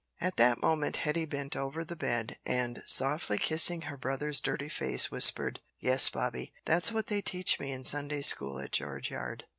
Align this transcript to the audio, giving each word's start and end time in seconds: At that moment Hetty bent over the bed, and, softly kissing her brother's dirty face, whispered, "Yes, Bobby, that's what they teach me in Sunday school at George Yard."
At 0.19 0.37
that 0.37 0.59
moment 0.63 0.95
Hetty 0.97 1.25
bent 1.25 1.55
over 1.55 1.85
the 1.85 1.95
bed, 1.95 2.39
and, 2.43 2.81
softly 2.87 3.37
kissing 3.37 3.81
her 3.81 3.97
brother's 3.97 4.41
dirty 4.41 4.67
face, 4.67 5.11
whispered, 5.11 5.59
"Yes, 5.77 6.09
Bobby, 6.09 6.53
that's 6.65 6.91
what 6.91 7.05
they 7.05 7.21
teach 7.21 7.59
me 7.59 7.71
in 7.71 7.85
Sunday 7.85 8.23
school 8.23 8.59
at 8.59 8.71
George 8.71 9.11
Yard." 9.11 9.45